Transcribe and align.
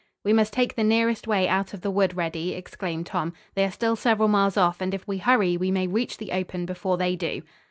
"We 0.23 0.33
must 0.33 0.51
take 0.51 0.73
the 0.73 0.83
nearest 0.83 1.27
way 1.27 1.47
out 1.47 1.75
of 1.75 1.81
the 1.81 1.91
wood, 1.91 2.17
Reddy," 2.17 2.53
exclaimed 2.55 3.05
Tom. 3.05 3.33
"They 3.53 3.63
are 3.65 3.69
still 3.71 3.95
several 3.95 4.29
miles 4.29 4.57
off, 4.57 4.81
and, 4.81 4.95
if 4.95 5.07
we 5.07 5.19
hurry, 5.19 5.57
we 5.57 5.69
may 5.69 5.85
reach 5.85 6.17
the 6.17 6.31
open 6.31 6.65
before 6.65 6.97
they 6.97 7.15
do." 7.15 7.43